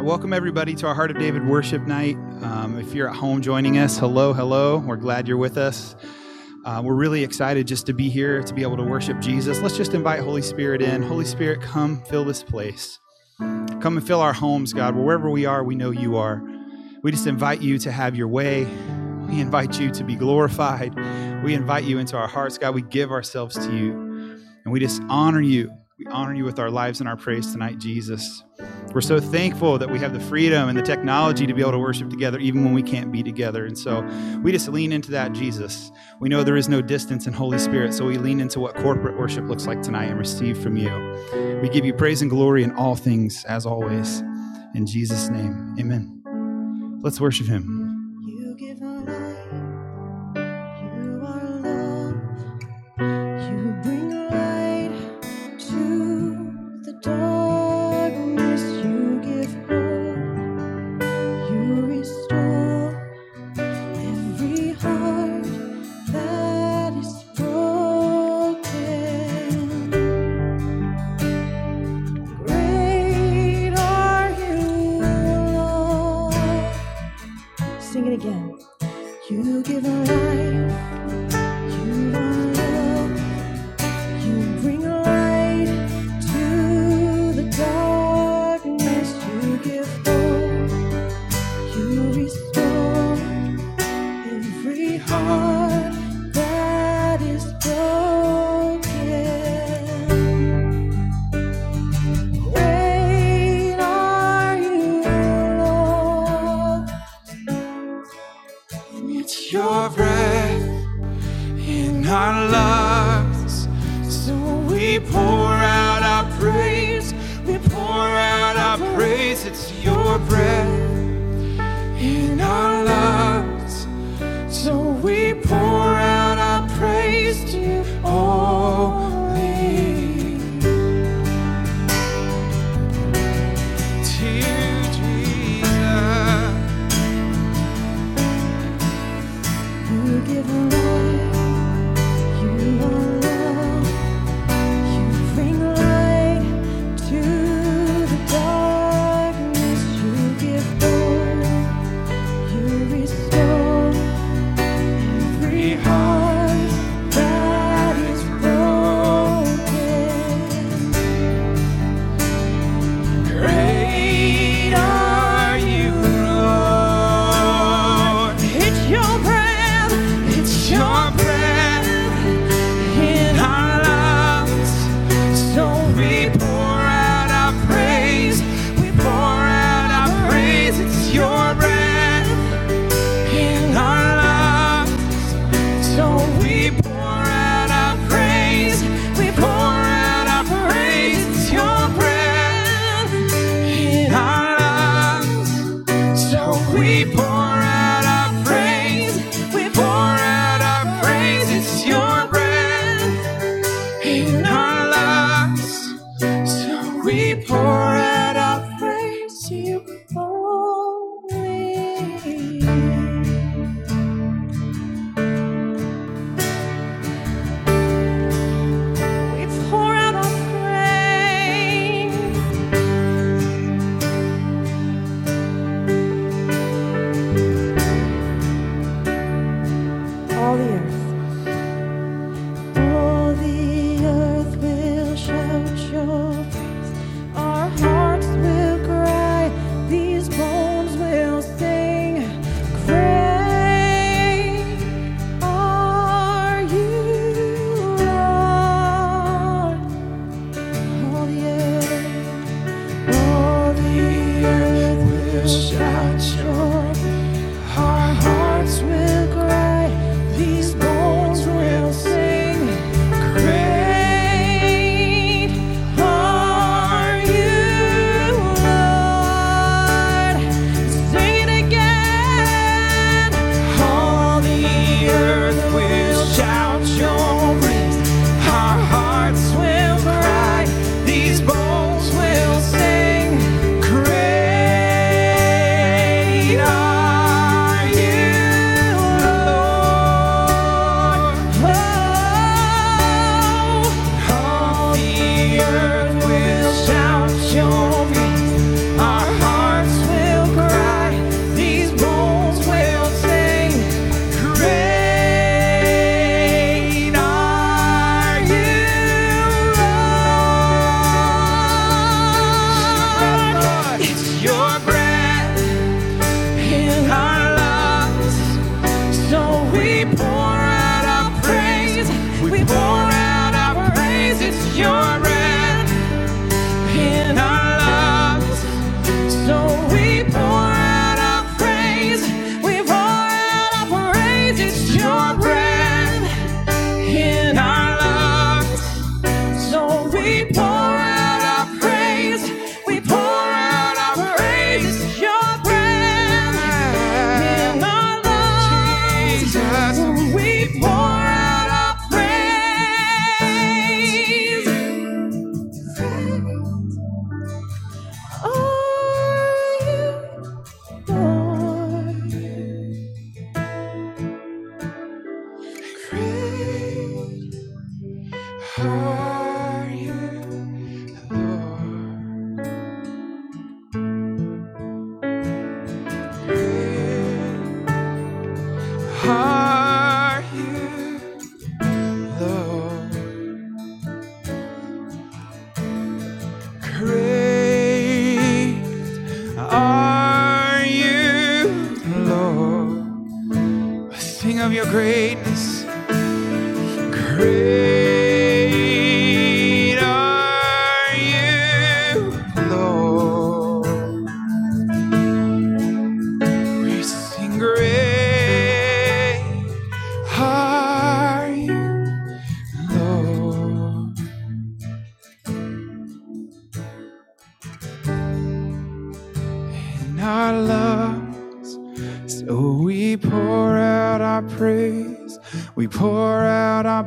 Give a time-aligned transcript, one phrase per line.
[0.00, 2.16] Uh, welcome, everybody, to our Heart of David worship night.
[2.42, 4.78] Um, if you're at home joining us, hello, hello.
[4.78, 5.94] We're glad you're with us.
[6.64, 9.60] Uh, we're really excited just to be here, to be able to worship Jesus.
[9.60, 11.02] Let's just invite Holy Spirit in.
[11.02, 12.98] Holy Spirit, come fill this place.
[13.38, 14.96] Come and fill our homes, God.
[14.96, 16.42] Wherever we are, we know you are.
[17.02, 18.64] We just invite you to have your way.
[19.28, 20.94] We invite you to be glorified.
[21.44, 22.74] We invite you into our hearts, God.
[22.74, 23.92] We give ourselves to you.
[24.64, 25.70] And we just honor you.
[25.98, 28.42] We honor you with our lives and our praise tonight, Jesus.
[28.92, 31.78] We're so thankful that we have the freedom and the technology to be able to
[31.78, 33.64] worship together even when we can't be together.
[33.64, 34.02] And so
[34.42, 35.92] we just lean into that, Jesus.
[36.18, 39.16] We know there is no distance in Holy Spirit, so we lean into what corporate
[39.16, 40.90] worship looks like tonight and receive from you.
[41.62, 44.20] We give you praise and glory in all things, as always.
[44.74, 46.98] In Jesus' name, amen.
[47.02, 47.79] Let's worship him.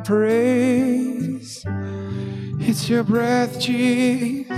[0.04, 1.64] praise.
[2.60, 4.48] It's your breath, Jesus,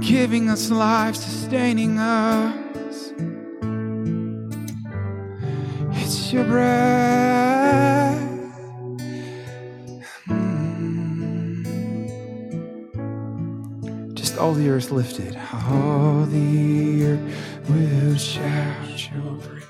[0.00, 3.12] giving us life, sustaining us.
[5.92, 8.18] It's your breath.
[10.24, 11.64] Hmm.
[14.14, 17.20] Just all the earth lifted, all the earth
[17.68, 19.64] will shout your praise.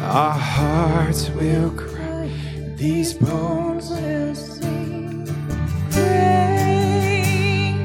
[0.00, 1.91] Our hearts will.
[2.82, 5.24] These bones will sing.
[5.92, 7.76] Great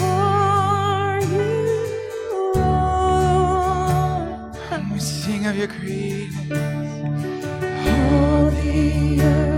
[0.00, 4.38] are you, Lord.
[4.92, 6.52] We sing of your greatness.
[7.88, 9.51] All the earth.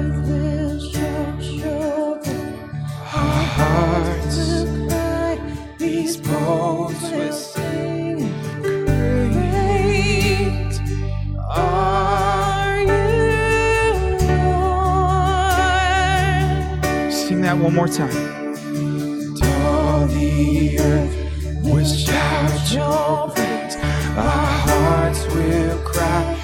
[17.54, 18.10] that one more time.
[19.66, 23.76] All the earth will shout your praise.
[24.16, 26.38] Our hearts will cry.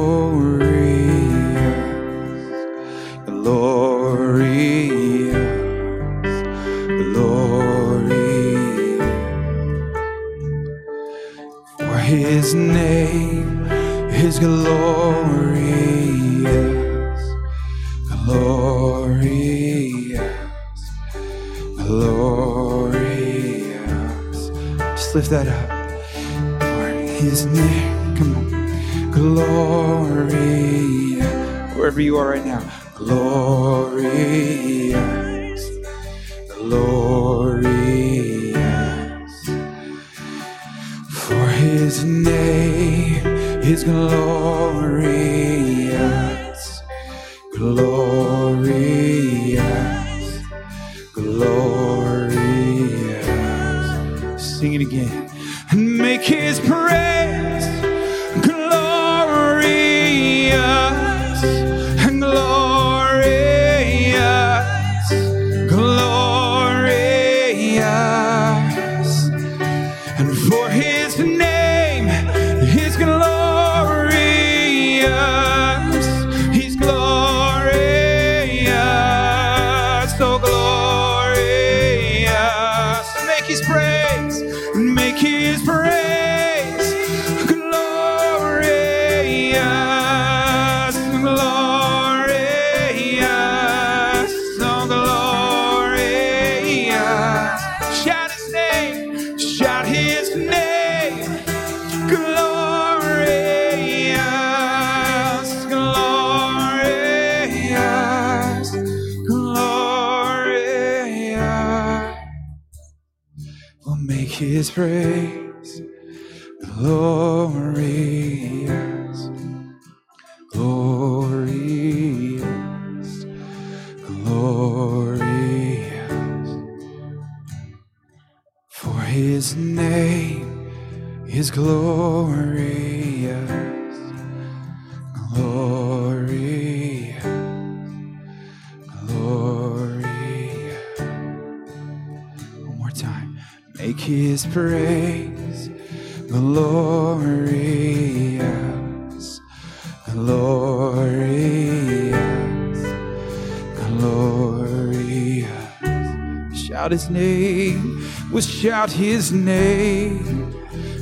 [156.87, 160.53] Shout his name, we'll shout his name,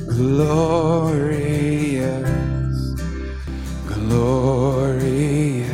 [0.08, 1.50] glorious,
[3.86, 5.66] glorious,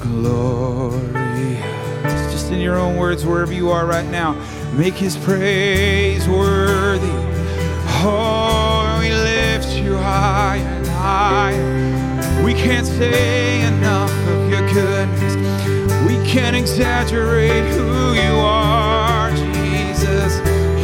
[0.00, 1.62] glorious.
[2.32, 4.32] Just in your own words, wherever you are right now,
[4.76, 7.06] make his praise worthy.
[8.02, 12.42] Oh, we lift you higher and higher.
[12.44, 15.53] We can't say enough of your goodness.
[16.34, 20.40] Can't exaggerate who you are, Jesus.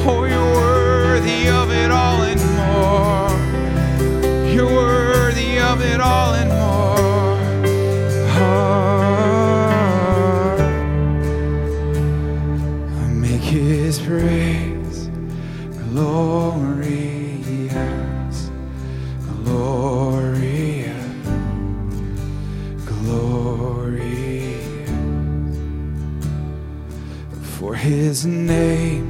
[0.07, 3.29] Oh, you're worthy of it all and more.
[4.49, 6.50] You're worthy of it all and
[28.11, 29.07] his name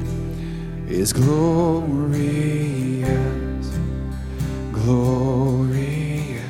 [0.87, 2.27] is glorious,
[4.71, 6.45] glorious,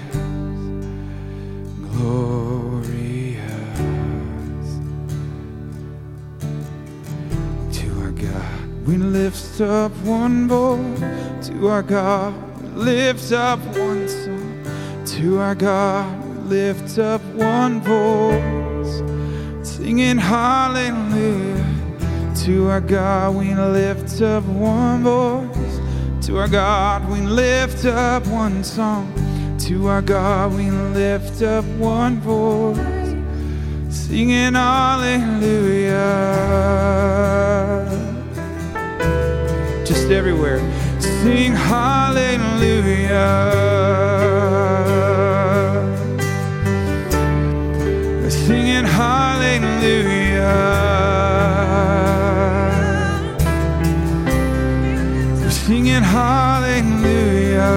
[1.94, 3.40] glorious.
[7.72, 11.48] To our God, we lift up one voice.
[11.48, 14.66] To our God, we lift up one song.
[15.06, 19.02] To our God, we lift up one voice,
[19.66, 21.81] singing hallelujah.
[22.46, 26.26] To our God, we lift up one voice.
[26.26, 29.14] To our God, we lift up one song.
[29.60, 33.02] To our God, we lift up one voice
[34.12, 35.96] singing hallelujah.
[39.86, 40.60] Just everywhere.
[41.00, 43.10] Sing hallelujah.
[48.30, 50.91] Singing hallelujah.
[56.32, 57.72] Hallelujah.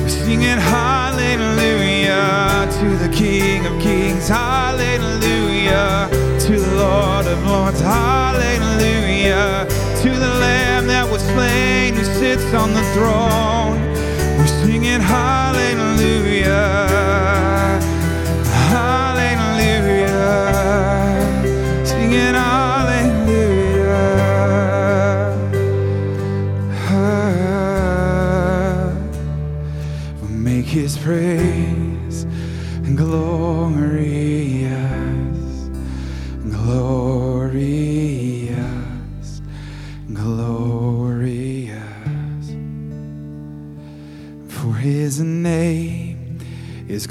[0.00, 4.28] We're singing hallelujah to the King of Kings.
[4.28, 6.08] Hallelujah
[6.46, 7.80] to the Lord of Lords.
[7.80, 9.66] Hallelujah
[10.02, 13.78] to the Lamb that was slain who sits on the throne.
[14.38, 16.89] We're singing hallelujah.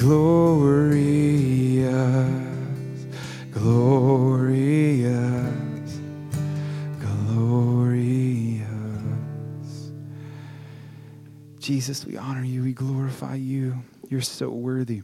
[0.09, 1.85] Glorious,
[3.51, 5.11] glorious,
[6.99, 8.65] glorious.
[11.59, 13.83] Jesus, we honor you, we glorify you.
[14.09, 15.03] You're so worthy.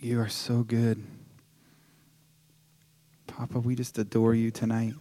[0.00, 1.00] You are so good.
[3.28, 4.94] Papa, we just adore you tonight.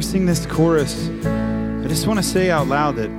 [0.00, 3.10] We sing this chorus, I just want to say out loud that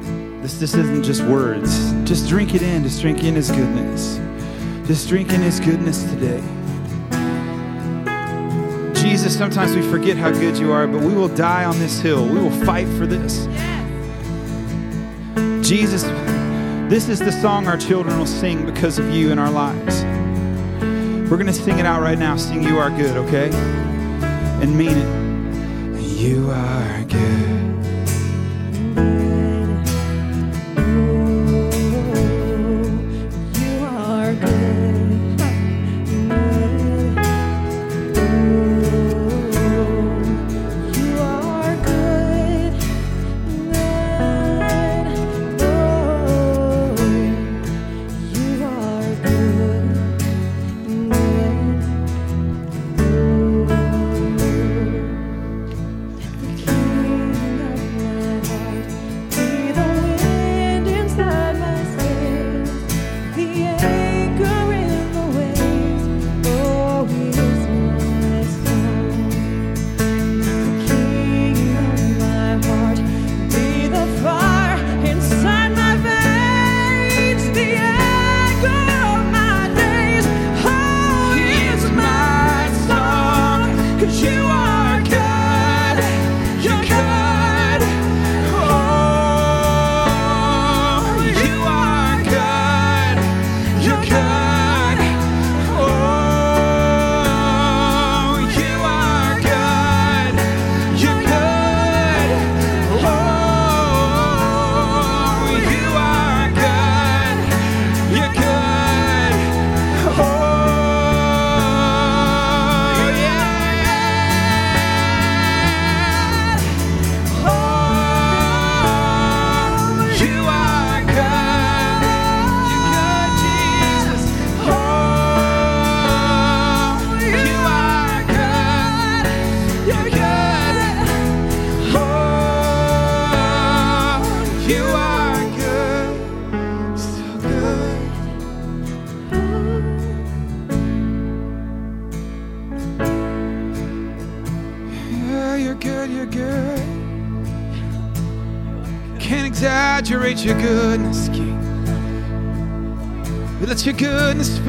[0.41, 1.91] this this isn't just words.
[2.09, 2.81] Just drink it in.
[2.81, 4.17] Just drink in His goodness.
[4.87, 6.41] Just drink in His goodness today.
[8.99, 12.25] Jesus, sometimes we forget how good you are, but we will die on this hill.
[12.27, 13.45] We will fight for this.
[15.63, 16.01] Jesus,
[16.89, 20.03] this is the song our children will sing because of you in our lives.
[21.29, 22.37] We're going to sing it out right now.
[22.37, 23.51] Sing You Are Good, okay?
[24.63, 25.20] And mean it.
[26.21, 27.50] You are good.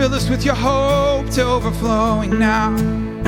[0.03, 2.77] Fill us with your hope to overflowing now.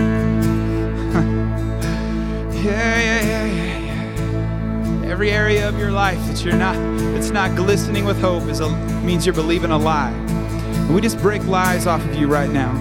[2.51, 5.09] yeah, yeah, yeah, yeah, yeah.
[5.09, 6.75] Every area of your life that you're not,
[7.13, 8.69] that's not glistening with hope is a,
[9.05, 10.11] means you're believing a lie.
[10.11, 12.73] And we just break lies off of you right now.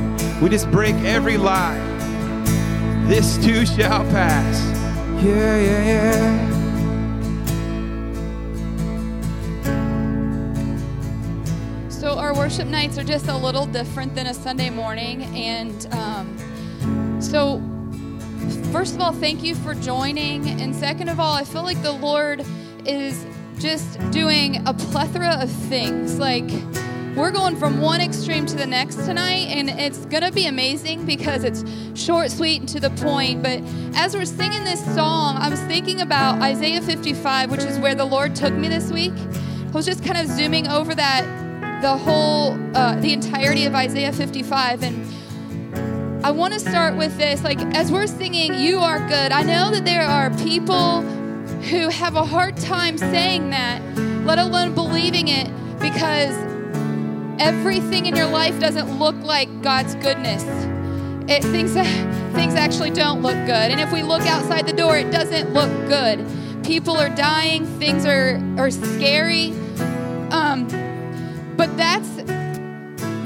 [0.42, 1.78] We just break every lie.
[3.06, 4.60] This too shall pass.
[5.24, 6.53] Yeah, yeah, yeah.
[12.44, 17.62] Worship nights are just a little different than a Sunday morning, and um, so
[18.74, 21.94] first of all, thank you for joining, and second of all, I feel like the
[21.94, 22.46] Lord
[22.86, 23.26] is
[23.60, 26.20] just doing a plethora of things.
[26.20, 26.52] Like
[27.16, 31.46] we're going from one extreme to the next tonight, and it's gonna be amazing because
[31.46, 31.64] it's
[31.96, 33.42] short, sweet, and to the point.
[33.42, 33.62] But
[33.96, 38.04] as we're singing this song, I was thinking about Isaiah 55, which is where the
[38.04, 39.14] Lord took me this week.
[39.14, 41.43] I was just kind of zooming over that
[41.84, 47.44] the whole uh, the entirety of isaiah 55 and i want to start with this
[47.44, 51.02] like as we're singing you are good i know that there are people
[51.64, 53.82] who have a hard time saying that
[54.24, 56.34] let alone believing it because
[57.38, 60.44] everything in your life doesn't look like god's goodness.
[61.30, 64.98] It things that things actually don't look good and if we look outside the door
[64.98, 66.26] it doesn't look good.
[66.64, 69.54] People are dying things are are scary
[71.66, 72.10] but that's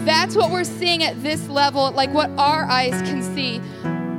[0.05, 3.57] that's what we're seeing at this level like what our eyes can see.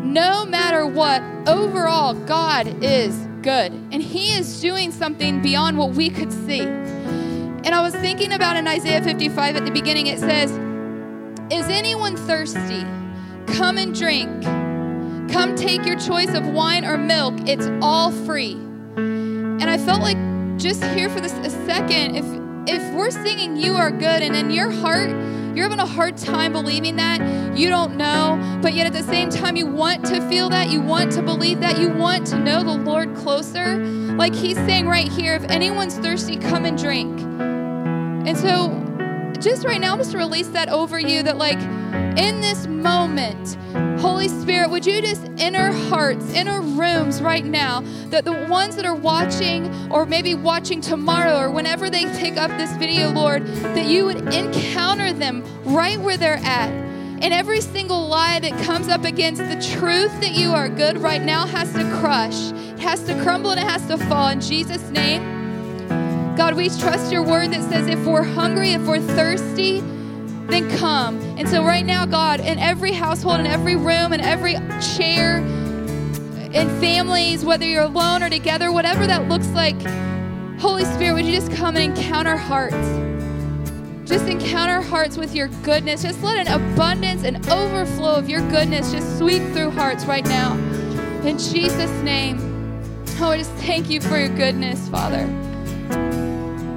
[0.02, 6.11] No matter what overall god is good and he is doing something beyond what we
[6.11, 6.62] could see.
[6.62, 10.50] And i was thinking about in isaiah 55 at the beginning it says
[11.52, 12.85] is anyone thirsty?
[13.46, 14.42] Come and drink.
[15.31, 17.35] Come take your choice of wine or milk.
[17.46, 18.54] It's all free.
[18.96, 20.18] And i felt like
[20.59, 24.50] just here for this a second if if we're singing you are good and in
[24.50, 25.11] your heart
[25.54, 29.31] you're having a hard time believing that you don't know but yet at the same
[29.31, 32.62] time you want to feel that you want to believe that you want to know
[32.62, 33.76] the lord closer.
[33.76, 37.20] Like he's saying right here if anyone's thirsty come and drink.
[37.20, 38.88] And so
[39.40, 41.61] just right now i'm just release that over you that like
[42.18, 43.57] in this moment
[44.01, 48.85] holy spirit would you just enter hearts enter rooms right now that the ones that
[48.85, 53.87] are watching or maybe watching tomorrow or whenever they pick up this video lord that
[53.87, 56.70] you would encounter them right where they're at.
[57.20, 61.22] And every single lie that comes up against the truth that you are good right
[61.22, 64.88] now has to crush it has to crumble and it has to fall in jesus
[64.90, 65.38] name
[66.38, 71.18] God, we trust your word that says if we're hungry, if we're thirsty, then come.
[71.37, 76.68] And so, right now, God, in every household, in every room, in every chair, in
[76.81, 79.74] families, whether you're alone or together, whatever that looks like,
[80.61, 82.77] Holy Spirit, would you just come and encounter hearts?
[84.09, 86.03] Just encounter hearts with your goodness.
[86.03, 90.57] Just let an abundance and overflow of your goodness just sweep through hearts right now.
[91.24, 92.38] In Jesus' name.
[93.20, 95.27] Oh, I just thank you for your goodness, Father.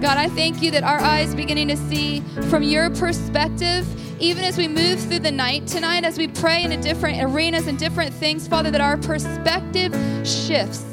[0.02, 3.86] God, I thank you that our eyes beginning to see from your perspective,
[4.20, 7.78] even as we move through the night tonight, as we pray into different arenas and
[7.78, 9.94] different things, Father, that our perspective
[10.28, 10.84] shifts.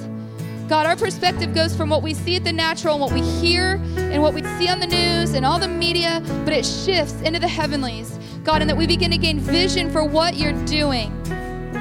[0.68, 3.80] God, our perspective goes from what we see at the natural and what we hear
[3.96, 7.40] and what we see on the news and all the media, but it shifts into
[7.40, 8.18] the heavenlies.
[8.44, 11.10] God, and that we begin to gain vision for what you're doing,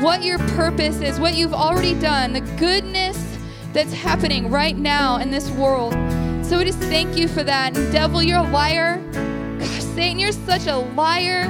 [0.02, 3.22] what your purpose is, what you've already done, the goodness
[3.74, 5.94] that's happening right now in this world.
[6.48, 7.76] So we just thank you for that.
[7.76, 9.00] And devil, you're a liar.
[9.60, 11.50] Gosh, Satan, you're such a liar.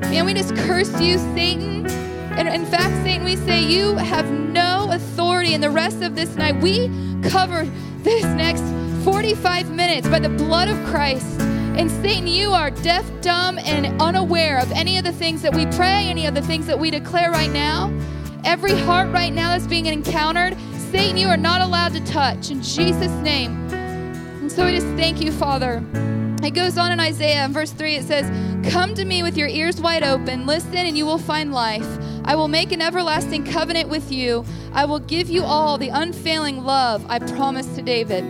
[0.00, 1.86] Man, we just curse you, Satan.
[2.32, 5.54] And in fact, Satan, we say you have no authority.
[5.54, 6.88] And the rest of this night, we
[7.30, 7.64] cover
[8.02, 8.64] this next
[9.04, 11.40] 45 minutes by the blood of Christ.
[11.78, 15.64] And Satan, you are deaf, dumb, and unaware of any of the things that we
[15.66, 17.96] pray, any of the things that we declare right now.
[18.44, 20.56] Every heart right now that's being encountered,
[20.90, 22.50] Satan, you are not allowed to touch.
[22.50, 23.77] In Jesus' name.
[24.58, 25.84] So we just thank you, Father.
[26.42, 28.28] It goes on in Isaiah in verse 3, it says,
[28.72, 31.86] Come to me with your ears wide open, listen, and you will find life.
[32.24, 34.44] I will make an everlasting covenant with you.
[34.72, 38.24] I will give you all the unfailing love I promised to David.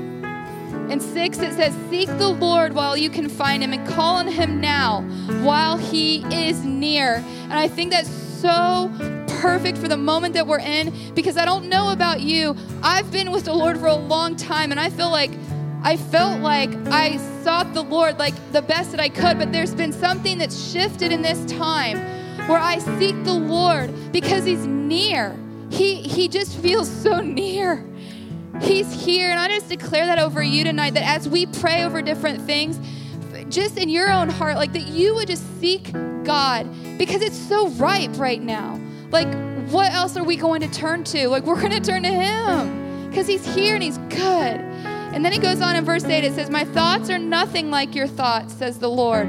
[0.90, 4.28] In 6, it says, Seek the Lord while you can find him, and call on
[4.28, 5.00] him now
[5.42, 7.24] while he is near.
[7.44, 8.92] And I think that's so
[9.40, 12.54] perfect for the moment that we're in because I don't know about you.
[12.82, 15.30] I've been with the Lord for a long time, and I feel like
[15.82, 19.74] I felt like I sought the Lord like the best that I could, but there's
[19.74, 21.98] been something that's shifted in this time
[22.48, 25.36] where I seek the Lord because He's near.
[25.70, 27.84] he he just feels so near.
[28.60, 30.94] He's here, and I just declare that over you tonight.
[30.94, 32.80] That as we pray over different things,
[33.48, 35.92] just in your own heart, like that you would just seek
[36.24, 36.66] God
[36.98, 38.80] because it's so ripe right now.
[39.10, 39.28] Like,
[39.70, 41.28] what else are we going to turn to?
[41.28, 44.64] Like, we're going to turn to Him because He's here and He's good.
[45.18, 47.92] And then He goes on in verse 8, it says, My thoughts are nothing like
[47.92, 49.26] your thoughts, says the Lord.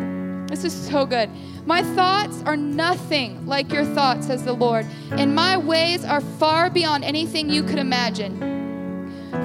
[0.48, 1.32] This is so good.
[1.66, 6.70] My thoughts are nothing like your thoughts, says the Lord, and my ways are far
[6.70, 8.38] beyond anything you could imagine.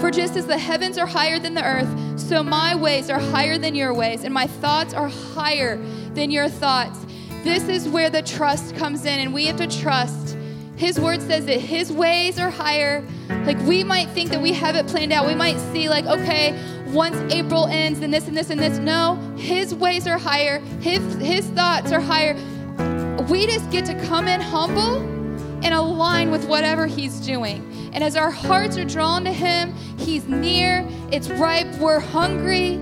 [0.01, 3.57] For just as the heavens are higher than the earth, so my ways are higher
[3.57, 5.79] than your ways, and my thoughts are higher
[6.13, 7.07] than your thoughts.
[7.43, 10.37] This is where the trust comes in, and we have to trust.
[10.77, 13.03] His word says that his ways are higher.
[13.29, 15.27] Like we might think that we have it planned out.
[15.27, 16.59] We might see, like, okay,
[16.89, 18.79] once April ends, then this and this and this.
[18.79, 22.35] No, his ways are higher, his, his thoughts are higher.
[23.29, 24.99] We just get to come in humble
[25.65, 27.71] and align with whatever he's doing.
[27.95, 32.77] And as our hearts are drawn to Him, He's near, it's ripe, we're hungry.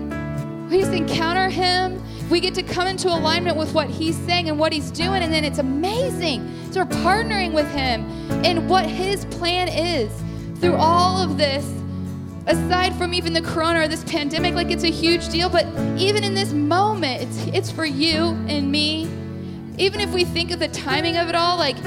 [0.69, 2.01] We just encounter Him.
[2.29, 5.31] We get to come into alignment with what He's saying and what He's doing, and
[5.31, 6.49] then it's amazing.
[6.71, 8.09] So we're partnering with Him
[8.43, 10.11] in what His plan is
[10.63, 11.69] through all of this.
[12.47, 15.65] Aside from even the corona or this pandemic, like it's a huge deal, but
[15.99, 19.03] even in this moment, it's, it's for you and me.
[19.77, 21.77] Even if we think of the timing of it all, like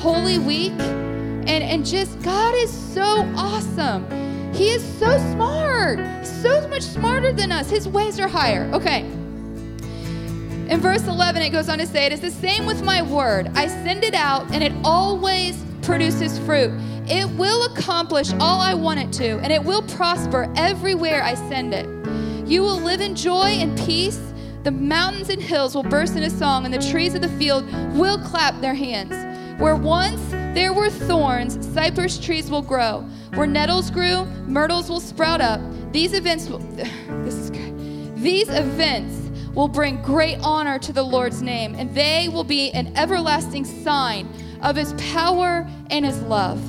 [0.00, 3.04] Holy Week, and, and just God is so
[3.36, 4.04] awesome.
[4.52, 7.70] He is so smart, so much smarter than us.
[7.70, 8.68] His ways are higher.
[8.72, 9.02] Okay.
[10.68, 13.48] In verse 11, it goes on to say, It is the same with my word.
[13.54, 16.70] I send it out, and it always produces fruit.
[17.06, 21.72] It will accomplish all I want it to, and it will prosper everywhere I send
[21.72, 21.86] it.
[22.46, 24.20] You will live in joy and peace.
[24.64, 27.64] The mountains and hills will burst into song, and the trees of the field
[27.94, 29.14] will clap their hands.
[29.58, 30.20] Where once
[30.54, 33.00] there were thorns, cypress trees will grow.
[33.32, 35.58] Where nettles grew, myrtles will sprout up.
[35.90, 36.58] These events will,
[37.24, 38.14] this is good.
[38.18, 42.94] These events will bring great honor to the Lord's name, and they will be an
[42.94, 44.28] everlasting sign
[44.62, 46.60] of his power and his love.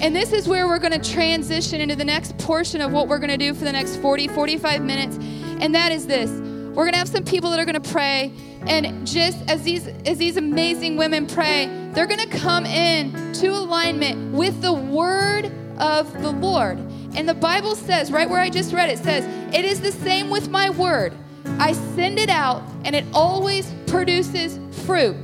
[0.00, 3.18] And this is where we're going to transition into the next portion of what we're
[3.18, 5.16] going to do for the next 40, 45 minutes.
[5.60, 8.32] And that is this we're going to have some people that are going to pray.
[8.68, 13.48] And just as these, as these amazing women pray, they're going to come in to
[13.48, 16.78] alignment with the word of the Lord.
[17.16, 20.30] And the Bible says, right where I just read it, says, It is the same
[20.30, 21.14] with my word.
[21.58, 25.16] I send it out, and it always produces fruit.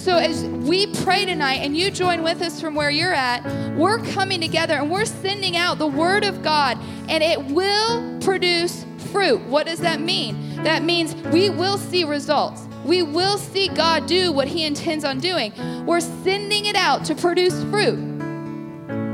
[0.00, 3.44] So as we pray tonight and you join with us from where you're at,
[3.76, 6.78] we're coming together and we're sending out the word of God
[7.10, 9.42] and it will produce fruit.
[9.42, 10.62] What does that mean?
[10.62, 12.66] That means we will see results.
[12.82, 15.52] We will see God do what he intends on doing.
[15.84, 17.98] We're sending it out to produce fruit.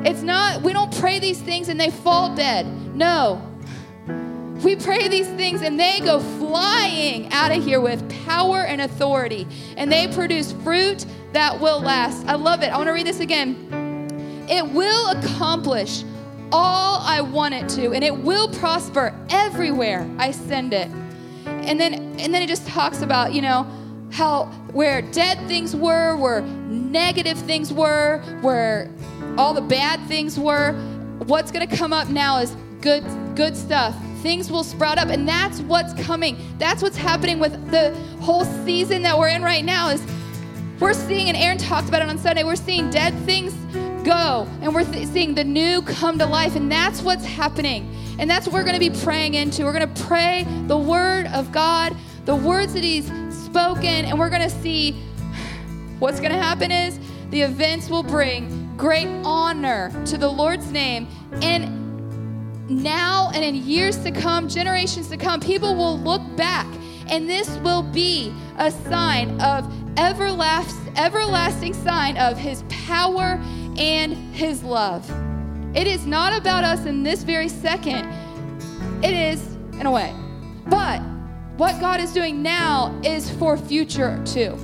[0.07, 2.64] It's not, we don't pray these things and they fall dead.
[2.95, 3.43] No.
[4.63, 9.47] We pray these things and they go flying out of here with power and authority.
[9.77, 12.27] And they produce fruit that will last.
[12.27, 12.69] I love it.
[12.69, 14.47] I want to read this again.
[14.49, 16.05] It will accomplish
[16.53, 20.89] all I want it to, and it will prosper everywhere I send it.
[21.47, 23.67] And then and then it just talks about, you know,
[24.11, 28.91] how where dead things were, where negative things were, where
[29.37, 30.73] all the bad things were,
[31.27, 33.05] what's going to come up now is good
[33.35, 36.37] good stuff things will sprout up and that's what's coming.
[36.59, 40.05] That's what's happening with the whole season that we're in right now is
[40.81, 43.55] we're seeing and aaron talked about it on sunday we're seeing dead things
[44.05, 47.93] go and we're th- seeing the new come to life and that's what's happening.
[48.19, 49.64] And that's what we're going to be praying into.
[49.64, 51.97] We're going to pray the word of god
[52.27, 54.93] the words that he's spoken and we're going to see
[56.01, 56.99] what's going to happen is
[57.31, 61.07] the events will bring great honor to the lord's name
[61.41, 61.86] and
[62.69, 66.67] now and in years to come, generations to come, people will look back
[67.09, 73.41] and this will be a sign of everlasting, everlasting sign of his power
[73.79, 75.09] and his love.
[75.75, 78.11] It is not about us in this very second.
[79.05, 79.47] It is
[79.79, 80.14] in a way.
[80.67, 81.01] But
[81.59, 84.59] what God is doing now is for future too.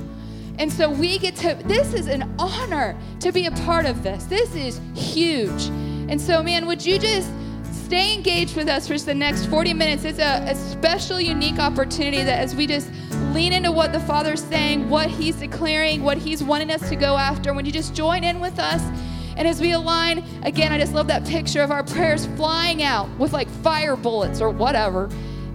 [0.59, 4.25] And so we get to, this is an honor to be a part of this.
[4.25, 5.67] This is huge.
[6.09, 7.29] And so, man, would you just
[7.83, 10.05] stay engaged with us for the next 40 minutes.
[10.05, 12.89] It's a, a, special, unique opportunity that as we just
[13.33, 17.17] lean into what the Father's saying, what He's declaring, what He's wanting us to go
[17.17, 18.81] after, when you just join in with us.
[19.35, 23.09] And as we align, again, I just love that picture of our prayers flying out
[23.17, 25.09] with like fire bullets or whatever.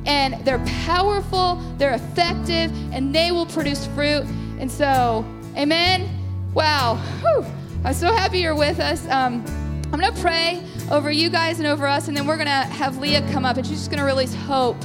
[0.04, 4.24] And they're powerful, they're effective, and they will produce fruit.
[4.58, 5.24] And so,
[5.56, 6.08] amen.
[6.54, 6.96] Wow.
[7.20, 7.44] Whew.
[7.84, 9.06] I'm so happy you're with us.
[9.08, 9.44] Um,
[9.90, 12.52] I'm going to pray over you guys and over us, and then we're going to
[12.52, 14.76] have Leah come up, and she's just going to release hope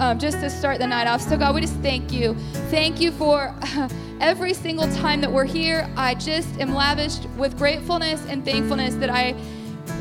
[0.00, 1.20] um, just to start the night off.
[1.20, 2.34] So, God, we just thank you.
[2.68, 3.54] Thank you for
[4.20, 5.88] every single time that we're here.
[5.96, 9.36] I just am lavished with gratefulness and thankfulness that I,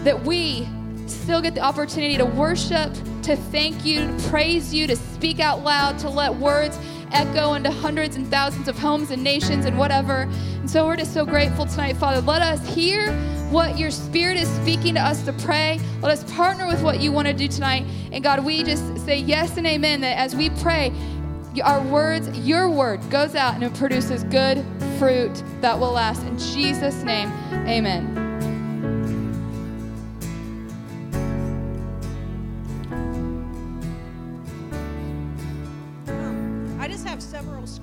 [0.03, 0.67] that we
[1.05, 5.63] still get the opportunity to worship, to thank you, to praise you, to speak out
[5.63, 6.79] loud, to let words
[7.13, 10.29] echo into hundreds and thousands of homes and nations and whatever.
[10.59, 12.21] And so we're just so grateful tonight, Father.
[12.21, 13.11] Let us hear
[13.51, 15.79] what your spirit is speaking to us to pray.
[16.01, 17.85] Let us partner with what you want to do tonight.
[18.11, 20.93] And God, we just say yes and amen that as we pray,
[21.63, 24.63] our words, your word goes out and it produces good
[24.97, 26.23] fruit that will last.
[26.23, 27.29] In Jesus' name,
[27.67, 28.20] amen.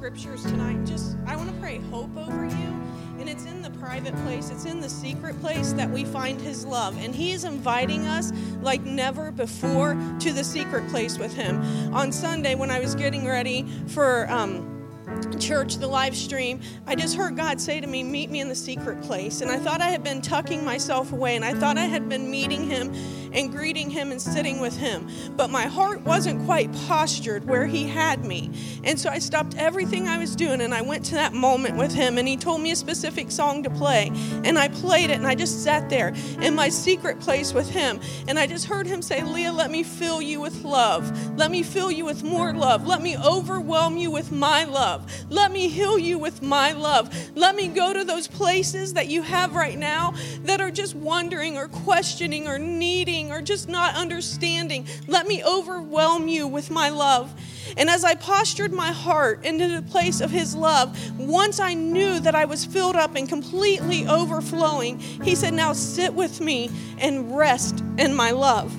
[0.09, 0.83] Scriptures tonight.
[0.87, 2.83] Just I want to pray hope over you.
[3.19, 6.65] And it's in the private place, it's in the secret place that we find his
[6.65, 6.97] love.
[7.05, 8.33] And he is inviting us
[8.63, 11.61] like never before to the secret place with him.
[11.93, 14.79] On Sunday, when I was getting ready for um,
[15.39, 18.55] church, the live stream, I just heard God say to me, Meet me in the
[18.55, 19.43] secret place.
[19.43, 22.31] And I thought I had been tucking myself away, and I thought I had been
[22.31, 22.95] meeting Him
[23.33, 25.09] and greeting Him and sitting with Him.
[25.37, 28.51] But my heart wasn't quite postured where He had me.
[28.85, 31.93] And so I stopped everything I was doing and I went to that moment with
[31.93, 34.11] Him, and He told me a specific song to play.
[34.45, 38.01] And I played it, and I just sat there in my secret place with Him.
[38.27, 41.37] And I just heard Him say, Leah, let me fill you with love.
[41.37, 42.87] Let me fill you with more love.
[42.87, 45.11] Let me overwhelm you with my love.
[45.31, 47.15] Let me heal you with my love.
[47.37, 51.57] Let me go to those places that you have right now that are just wondering
[51.57, 54.87] or questioning or needing or just not understanding.
[55.07, 57.33] Let me overwhelm you with my love.
[57.77, 62.21] And as I postured my heart into the place of His love, once I knew
[62.21, 67.37] that I was filled up and completely overflowing, He said, Now sit with me and
[67.37, 68.75] rest in my love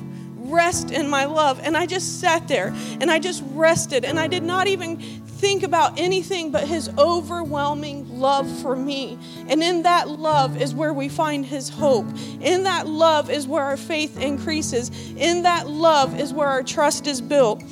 [0.50, 1.60] rest in my love.
[1.62, 5.00] And I just sat there and I just rested and I did not even
[5.40, 9.18] think about anything but his overwhelming love for me.
[9.48, 12.08] And in that love is where we find his hope.
[12.42, 14.92] In that love is where our faith increases.
[15.16, 17.64] In that love is where our trust is built.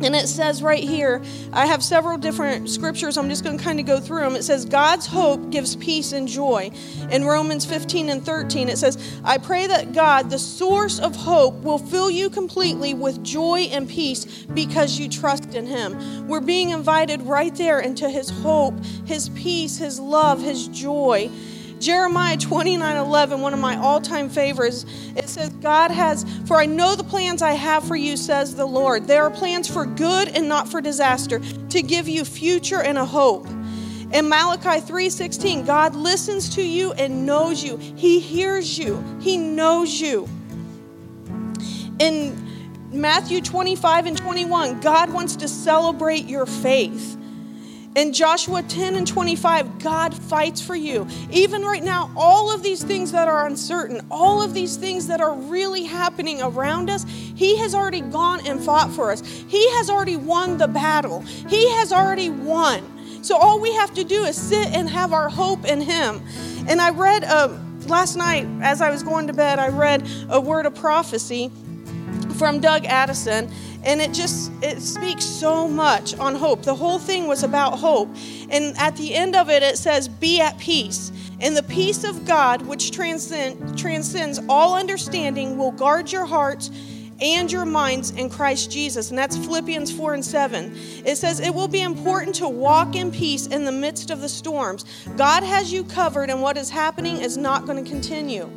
[0.00, 1.20] And it says right here,
[1.52, 3.16] I have several different scriptures.
[3.16, 4.36] I'm just going to kind of go through them.
[4.36, 6.70] It says, God's hope gives peace and joy.
[7.10, 11.54] In Romans 15 and 13, it says, I pray that God, the source of hope,
[11.62, 14.24] will fill you completely with joy and peace
[14.54, 16.28] because you trust in Him.
[16.28, 18.74] We're being invited right there into His hope,
[19.04, 21.30] His peace, His love, His joy.
[21.80, 24.84] Jeremiah 29 11, one of my all time favorites,
[25.16, 28.66] it says, God has, for I know the plans I have for you, says the
[28.66, 29.06] Lord.
[29.06, 33.04] There are plans for good and not for disaster, to give you future and a
[33.04, 33.46] hope.
[34.10, 37.76] In Malachi 3:16, God listens to you and knows you.
[37.76, 39.04] He hears you.
[39.20, 40.26] He knows you.
[41.98, 42.46] In
[42.90, 47.17] Matthew 25 and 21, God wants to celebrate your faith.
[47.94, 51.06] In Joshua 10 and 25, God fights for you.
[51.30, 55.20] Even right now, all of these things that are uncertain, all of these things that
[55.20, 59.22] are really happening around us, He has already gone and fought for us.
[59.22, 61.22] He has already won the battle.
[61.22, 63.24] He has already won.
[63.24, 66.22] So all we have to do is sit and have our hope in Him.
[66.68, 67.48] And I read uh,
[67.86, 71.50] last night, as I was going to bed, I read a word of prophecy
[72.36, 73.50] from Doug Addison
[73.84, 78.08] and it just it speaks so much on hope the whole thing was about hope
[78.50, 82.24] and at the end of it it says be at peace and the peace of
[82.24, 86.70] god which transcend, transcends all understanding will guard your hearts
[87.20, 89.10] and your minds in Christ Jesus.
[89.10, 90.72] And that's Philippians 4 and 7.
[91.04, 94.28] It says, It will be important to walk in peace in the midst of the
[94.28, 94.84] storms.
[95.16, 98.50] God has you covered, and what is happening is not going to continue.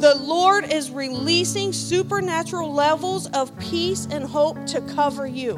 [0.00, 5.56] The Lord is releasing supernatural levels of peace and hope to cover you.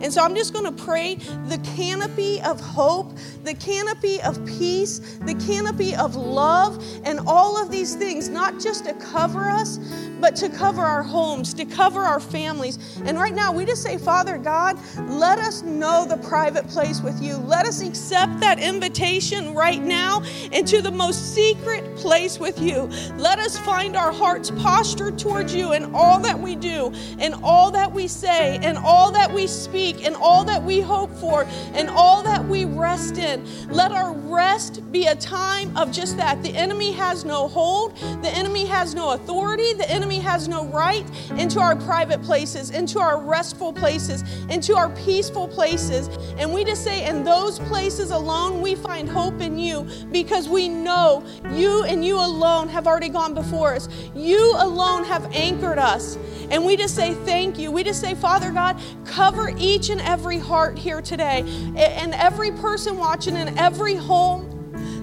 [0.00, 1.16] And so I'm just going to pray
[1.48, 7.70] the canopy of hope, the canopy of peace, the canopy of love, and all of
[7.70, 9.78] these things, not just to cover us,
[10.20, 13.00] but to cover our homes, to cover our families.
[13.04, 14.78] And right now, we just say, Father God,
[15.08, 17.36] let us know the private place with you.
[17.38, 22.90] Let us accept that invitation right now into the most secret place with you.
[23.16, 27.70] Let us find our hearts postured towards you in all that we do, and all
[27.70, 31.88] that we say, and all that we speak and all that we hope for and
[31.88, 33.46] all that we rest in.
[33.68, 36.42] Let our rest be a time of just that.
[36.42, 41.06] The enemy has no hold, the enemy has no authority, the enemy has no right
[41.30, 46.08] into our private places, into our restful places, into our peaceful places.
[46.38, 50.68] And we just say, in those places alone, we find hope in you because we
[50.68, 53.88] know you and you alone have already gone before us.
[54.14, 56.16] You alone have anchored us.
[56.50, 57.70] And we just say thank you.
[57.70, 61.44] We just say, Father God, cover each and every heart here today
[61.76, 64.54] and every person watching in every home.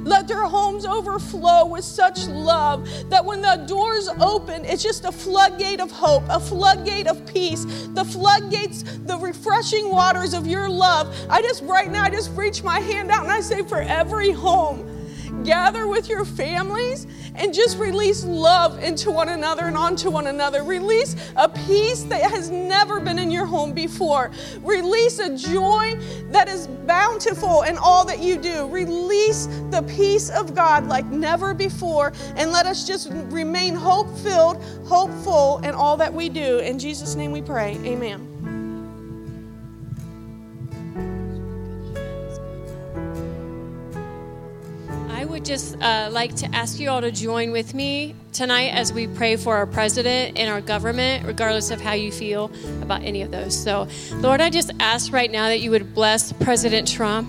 [0.03, 5.11] Let their homes overflow with such love that when the doors open, it's just a
[5.11, 11.15] floodgate of hope, a floodgate of peace, the floodgates, the refreshing waters of your love.
[11.27, 14.29] I just, right now, I just reach my hand out and I say, for every
[14.29, 14.87] home,
[15.45, 20.63] gather with your families and just release love into one another and onto one another.
[20.63, 24.31] Release a peace that has never been in your home before.
[24.61, 25.97] Release a joy
[26.29, 28.67] that is bountiful in all that you do.
[28.67, 32.13] Release the peace of God like never before.
[32.35, 36.59] And let us just remain hope filled, hopeful in all that we do.
[36.59, 37.77] In Jesus' name we pray.
[37.85, 38.34] Amen.
[45.25, 48.93] I would just uh, like to ask you all to join with me tonight as
[48.93, 52.51] we pray for our president and our government, regardless of how you feel
[52.83, 53.59] about any of those.
[53.59, 57.27] So, Lord, I just ask right now that you would bless President Trump.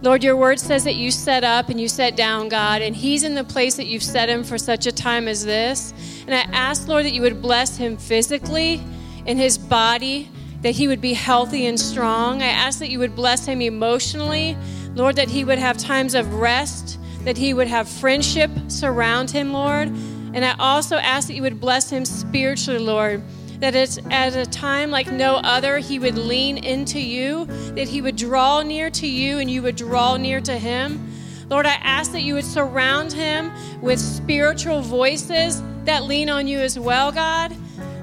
[0.00, 3.24] Lord, your word says that you set up and you set down, God, and he's
[3.24, 5.92] in the place that you've set him for such a time as this.
[6.26, 8.82] And I ask, Lord, that you would bless him physically
[9.26, 10.30] in his body,
[10.62, 12.40] that he would be healthy and strong.
[12.40, 14.56] I ask that you would bless him emotionally,
[14.94, 19.52] Lord, that he would have times of rest that he would have friendship surround him,
[19.52, 19.88] Lord.
[20.34, 23.22] And I also ask that you would bless him spiritually, Lord.
[23.60, 28.02] That it's at a time like no other, he would lean into you, that he
[28.02, 31.10] would draw near to you and you would draw near to him.
[31.48, 36.58] Lord, I ask that you would surround him with spiritual voices that lean on you
[36.58, 37.56] as well, God.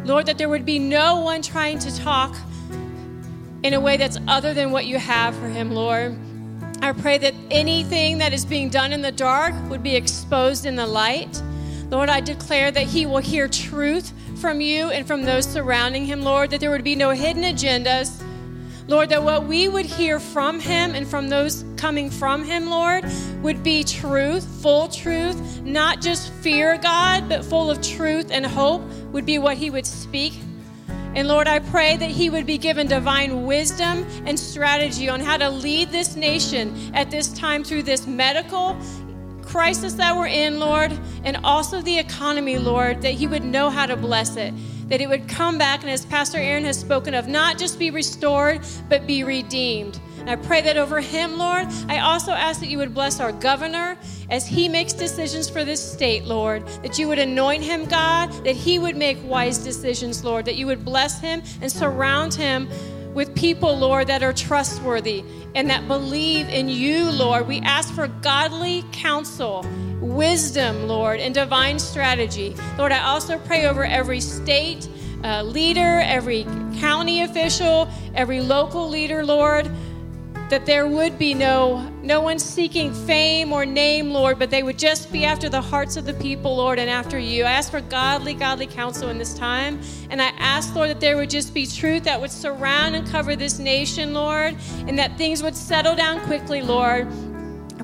[0.06, 2.36] Lord, that there would be no one trying to talk
[3.64, 6.18] in a way that's other than what you have for him, Lord.
[6.84, 10.76] I pray that anything that is being done in the dark would be exposed in
[10.76, 11.42] the light.
[11.92, 16.24] Lord, I declare that he will hear truth from you and from those surrounding him,
[16.24, 18.24] Lord, that there would be no hidden agendas.
[18.88, 23.06] Lord, that what we would hear from him and from those coming from him, Lord,
[23.44, 28.82] would be truth, full truth, not just fear, God, but full of truth and hope
[29.12, 30.34] would be what he would speak.
[31.14, 35.36] And Lord, I pray that he would be given divine wisdom and strategy on how
[35.36, 38.78] to lead this nation at this time through this medical
[39.44, 43.86] crisis that we're in, Lord, and also the economy, Lord, that he would know how
[43.86, 44.54] to bless it.
[44.88, 47.92] That it would come back, and as Pastor Aaron has spoken of, not just be
[47.92, 50.00] restored, but be redeemed.
[50.22, 51.68] And I pray that over him, Lord.
[51.90, 53.98] I also ask that you would bless our governor
[54.30, 56.66] as he makes decisions for this state, Lord.
[56.84, 60.46] That you would anoint him, God, that he would make wise decisions, Lord.
[60.46, 62.70] That you would bless him and surround him
[63.16, 67.48] with people, Lord, that are trustworthy and that believe in you, Lord.
[67.48, 69.66] We ask for godly counsel,
[70.00, 72.56] wisdom, Lord, and divine strategy.
[72.78, 74.88] Lord, I also pray over every state
[75.24, 76.44] uh, leader, every
[76.80, 79.70] county official, every local leader, Lord
[80.52, 84.78] that there would be no no one seeking fame or name lord but they would
[84.78, 87.46] just be after the hearts of the people lord and after you.
[87.46, 89.80] I ask for godly godly counsel in this time
[90.10, 93.34] and i ask lord that there would just be truth that would surround and cover
[93.34, 97.08] this nation lord and that things would settle down quickly lord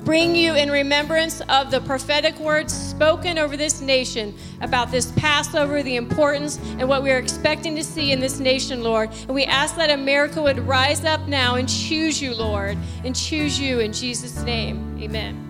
[0.08, 5.84] bring you in remembrance of the prophetic words spoken over this nation about this Passover,
[5.84, 9.10] the importance, and what we're expecting to see in this nation, Lord.
[9.24, 13.60] And we ask that America would rise up now and choose you, Lord, and choose
[13.60, 14.98] you in Jesus' name.
[15.02, 15.47] Amen.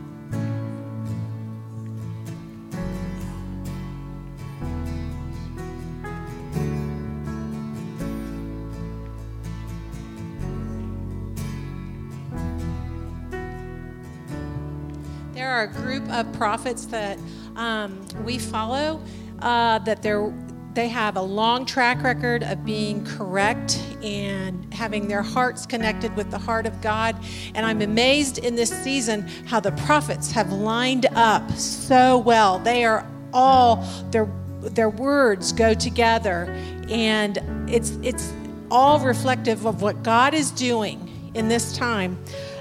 [16.12, 17.18] Of prophets that
[17.55, 19.01] um, we follow
[19.41, 20.34] uh, that they're,
[20.74, 26.30] they have a long track record of being correct and having their hearts connected with
[26.30, 27.16] the heart of God.
[27.55, 32.60] And I'm amazed in this season how the prophets have lined up so well.
[32.60, 34.30] They are all their
[34.62, 36.45] their words go together,
[36.89, 37.38] and
[37.70, 38.34] it's it's
[38.70, 42.18] all reflective of what God is doing in this time.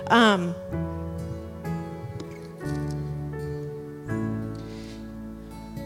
[0.08, 0.54] Um,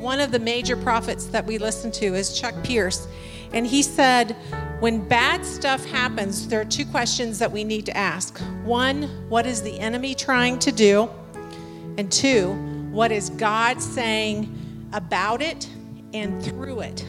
[0.00, 3.06] one of the major prophets that we listen to is Chuck Pierce.
[3.52, 4.32] And he said,
[4.80, 8.38] When bad stuff happens, there are two questions that we need to ask.
[8.64, 11.10] One, what is the enemy trying to do?
[11.98, 12.52] And two,
[12.90, 15.68] what is God saying about it
[16.14, 17.04] and through it?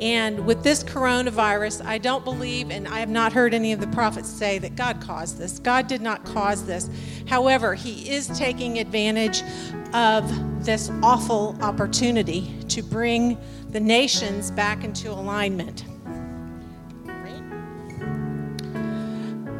[0.00, 3.88] And with this coronavirus, I don't believe, and I have not heard any of the
[3.88, 5.58] prophets say that God caused this.
[5.58, 6.88] God did not cause this.
[7.26, 9.42] However, He is taking advantage
[9.92, 13.38] of this awful opportunity to bring
[13.70, 15.84] the nations back into alignment.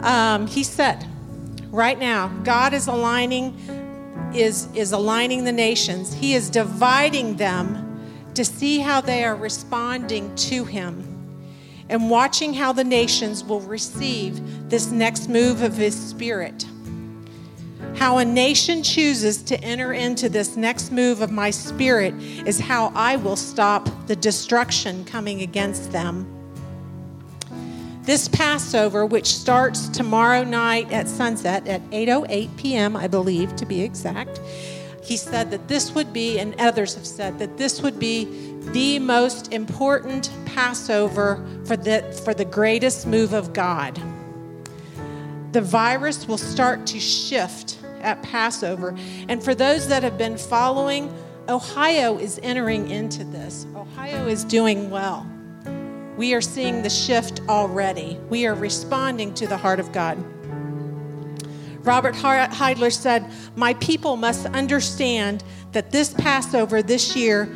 [0.02, 1.04] Um, he said,
[1.70, 3.56] right now, God is aligning,
[4.32, 6.14] is, is aligning the nations.
[6.14, 7.87] He is dividing them
[8.38, 11.02] to see how they are responding to him
[11.88, 16.64] and watching how the nations will receive this next move of his spirit.
[17.96, 22.14] How a nation chooses to enter into this next move of my spirit
[22.46, 26.24] is how I will stop the destruction coming against them.
[28.04, 33.82] This Passover, which starts tomorrow night at sunset at 8:08 p.m., I believe to be
[33.82, 34.40] exact,
[35.08, 38.26] he said that this would be, and others have said that this would be
[38.72, 43.98] the most important Passover for the, for the greatest move of God.
[45.52, 48.94] The virus will start to shift at Passover.
[49.28, 51.10] And for those that have been following,
[51.48, 53.66] Ohio is entering into this.
[53.74, 55.26] Ohio is doing well.
[56.18, 58.18] We are seeing the shift already.
[58.28, 60.22] We are responding to the heart of God.
[61.80, 67.48] Robert Heidler said, My people must understand that this Passover this year,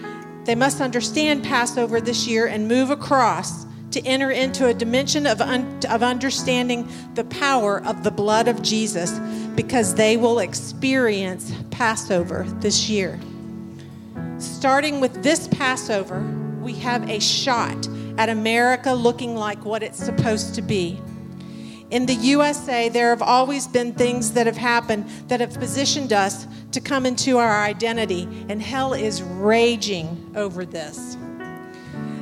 [0.45, 5.41] they must understand Passover this year and move across to enter into a dimension of,
[5.41, 9.19] un- of understanding the power of the blood of Jesus
[9.55, 13.21] because they will experience Passover this year.
[14.39, 16.21] Starting with this Passover,
[16.63, 17.87] we have a shot
[18.19, 21.01] at America looking like what it's supposed to be.
[21.93, 26.47] In the USA, there have always been things that have happened that have positioned us
[26.71, 31.19] to come into our identity, and hell is raging over this.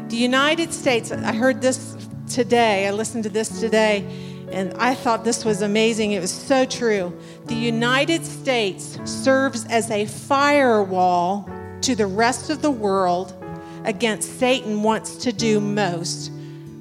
[0.08, 1.96] The United States, I heard this
[2.28, 4.04] today, I listened to this today,
[4.50, 6.10] and I thought this was amazing.
[6.10, 7.16] It was so true.
[7.46, 11.48] The United States serves as a firewall
[11.82, 13.40] to the rest of the world
[13.84, 16.32] against Satan wants to do most,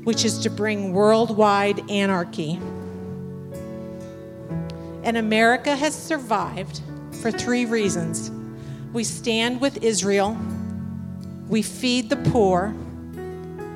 [0.06, 2.60] which is to bring worldwide anarchy.
[5.04, 6.82] And America has survived
[7.22, 8.32] for three reasons
[8.92, 10.38] we stand with Israel,
[11.48, 12.74] we feed the poor,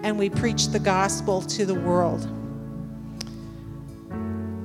[0.04, 2.28] and we preach the gospel to the world.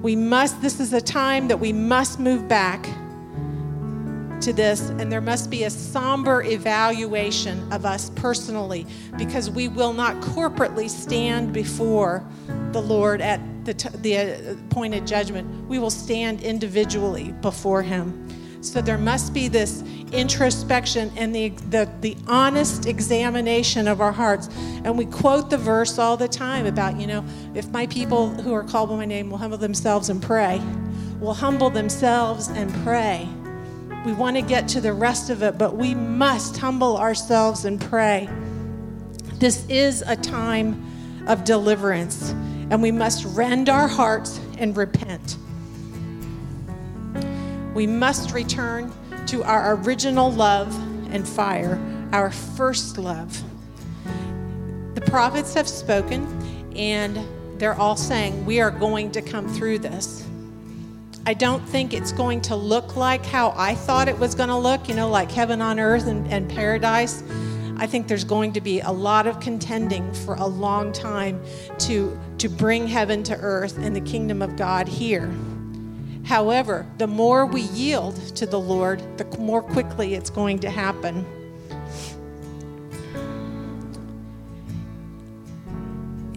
[0.02, 2.86] We must, this is a time that we must move back
[4.40, 8.86] to this, and there must be a somber evaluation of us personally
[9.18, 12.24] because we will not corporately stand before
[12.72, 15.68] the Lord at the, t- the uh, appointed judgment.
[15.68, 18.26] We will stand individually before Him.
[18.62, 24.48] So there must be this introspection and the, the, the honest examination of our hearts.
[24.82, 28.52] And we quote the verse all the time about, you know, if my people who
[28.52, 30.60] are called by my name will humble themselves and pray,
[31.20, 33.28] will humble themselves and pray.
[34.04, 37.80] We want to get to the rest of it, but we must humble ourselves and
[37.80, 38.28] pray.
[39.34, 40.84] This is a time
[41.28, 42.34] of deliverance,
[42.70, 45.36] and we must rend our hearts and repent.
[47.74, 48.92] We must return
[49.26, 50.74] to our original love
[51.12, 51.80] and fire,
[52.12, 53.42] our first love.
[54.94, 56.26] The prophets have spoken,
[56.74, 57.18] and
[57.60, 60.26] they're all saying, We are going to come through this.
[61.26, 64.56] I don't think it's going to look like how I thought it was going to
[64.56, 67.22] look, you know, like heaven on earth and, and paradise.
[67.80, 71.40] I think there's going to be a lot of contending for a long time
[71.78, 75.32] to, to bring heaven to earth and the kingdom of God here.
[76.24, 81.24] However, the more we yield to the Lord, the more quickly it's going to happen.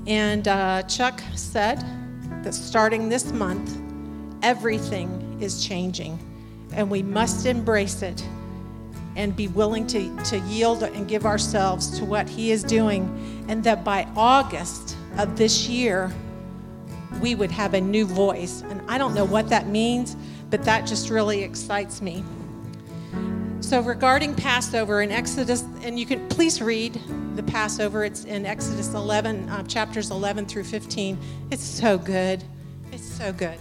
[0.06, 1.84] And uh, Chuck said
[2.44, 3.82] that starting this month,
[4.44, 6.20] everything is changing,
[6.74, 8.24] and we must embrace it
[9.16, 13.64] and be willing to, to yield and give ourselves to what He is doing, and
[13.64, 16.12] that by August of this year,
[17.22, 18.64] we would have a new voice.
[18.70, 20.16] And I don't know what that means,
[20.50, 22.24] but that just really excites me.
[23.60, 27.00] So, regarding Passover in Exodus, and you can please read
[27.36, 31.18] the Passover, it's in Exodus 11, uh, chapters 11 through 15.
[31.52, 32.44] It's so good.
[32.92, 33.58] It's so good.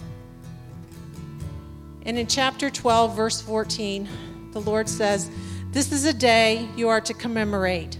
[2.06, 4.08] And in chapter 12, verse 14,
[4.52, 5.30] the Lord says,
[5.70, 7.98] This is a day you are to commemorate.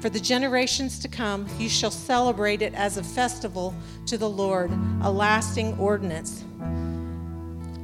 [0.00, 3.74] For the generations to come, you shall celebrate it as a festival
[4.06, 4.70] to the Lord,
[5.02, 6.42] a lasting ordinance.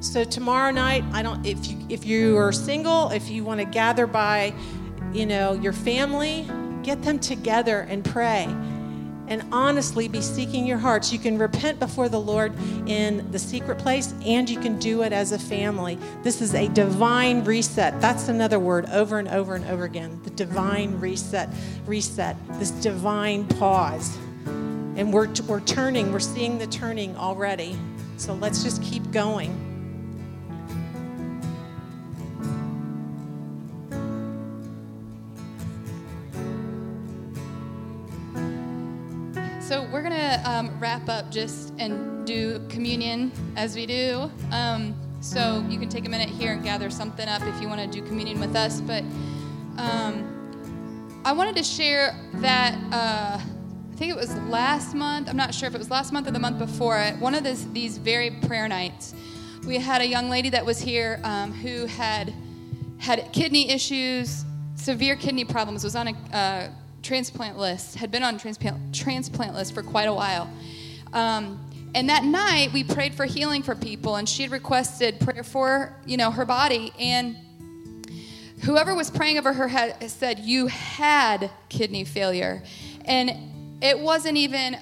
[0.01, 3.67] So tomorrow night, I don't if you if you are single, if you want to
[3.67, 4.55] gather by,
[5.13, 6.47] you know, your family,
[6.83, 8.47] get them together and pray.
[9.29, 11.12] And honestly be seeking your hearts.
[11.12, 12.53] You can repent before the Lord
[12.87, 15.99] in the secret place and you can do it as a family.
[16.22, 18.01] This is a divine reset.
[18.01, 20.20] That's another word over and over and over again.
[20.24, 21.49] The divine reset,
[21.87, 24.16] reset, this divine pause.
[24.47, 27.77] And we're, we're turning, we're seeing the turning already.
[28.16, 29.76] So let's just keep going.
[40.87, 44.30] Wrap up just and do communion as we do.
[44.53, 47.80] Um, so you can take a minute here and gather something up if you want
[47.80, 48.80] to do communion with us.
[48.80, 49.03] But
[49.78, 50.14] um,
[51.24, 55.28] I wanted to share that uh, I think it was last month.
[55.28, 57.03] I'm not sure if it was last month or the month before.
[57.18, 59.12] One of this, these very prayer nights,
[59.66, 62.32] we had a young lady that was here um, who had
[62.99, 64.45] had kidney issues,
[64.76, 66.68] severe kidney problems, was on a uh,
[67.03, 70.49] transplant list, had been on transplant transplant list for quite a while.
[71.13, 75.43] Um, and that night we prayed for healing for people, and she had requested prayer
[75.43, 76.93] for you know her body.
[76.99, 77.37] And
[78.63, 82.63] whoever was praying over her had said you had kidney failure,
[83.05, 83.31] and
[83.83, 84.77] it wasn't even.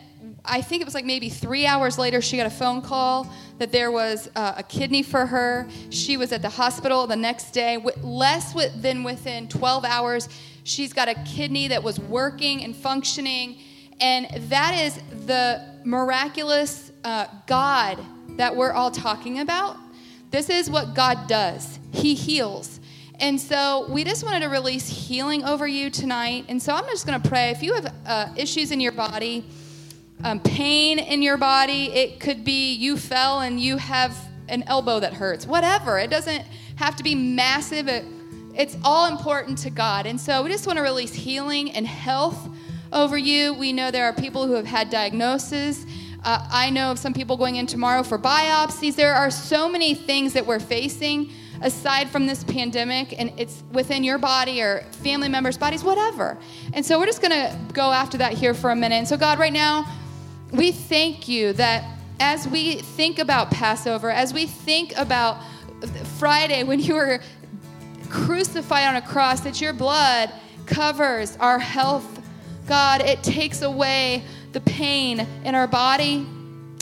[0.47, 3.73] I think it was like maybe three hours later, she got a phone call that
[3.73, 5.67] there was uh, a kidney for her.
[5.89, 7.79] She was at the hospital the next day.
[8.03, 10.29] Less than within 12 hours,
[10.65, 13.59] she's got a kidney that was working and functioning.
[14.01, 17.99] And that is the miraculous uh, God
[18.37, 19.77] that we're all talking about.
[20.31, 22.81] This is what God does, He heals.
[23.21, 26.47] And so we just wanted to release healing over you tonight.
[26.49, 27.51] And so I'm just going to pray.
[27.51, 29.45] If you have uh, issues in your body,
[30.25, 31.93] um, pain in your body.
[31.93, 34.17] It could be you fell and you have
[34.49, 35.99] an elbow that hurts, whatever.
[35.99, 36.45] It doesn't
[36.77, 37.89] have to be massive.
[37.89, 38.05] It,
[38.55, 40.07] it's all important to God.
[40.07, 42.49] And so we just want to release healing and health
[42.95, 43.53] over you.
[43.53, 45.85] We know there are people who have had diagnoses.
[46.23, 48.95] Uh, I know of some people going in tomorrow for biopsies.
[48.95, 51.31] There are so many things that we're facing
[51.61, 56.39] aside from this pandemic, and it's within your body or family members' bodies, whatever.
[56.73, 58.97] And so we're just going to go after that here for a minute.
[58.97, 59.87] And so, God, right now,
[60.53, 61.85] we thank you that
[62.21, 65.39] as we think about Passover, as we think about
[66.19, 67.21] Friday when you were
[68.09, 70.31] crucified on a cross, that your blood
[70.67, 72.21] covers our health.
[72.67, 76.27] God, it takes away the pain in our body.